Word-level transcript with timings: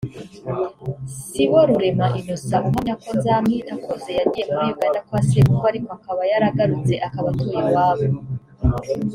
Siborurema 1.29 2.05
Innocent 2.19 2.63
uhamya 2.67 2.93
ko 3.03 3.09
Nzamwitakuze 3.17 4.09
yagiye 4.19 4.45
muri 4.53 4.67
Uganda 4.75 4.99
kwa 5.07 5.19
sebukwe 5.27 5.67
ariko 5.71 5.89
akaba 5.97 6.21
yaragarutse 6.31 6.93
akaba 7.07 7.27
atuye 7.31 7.57
iwabo 7.63 8.07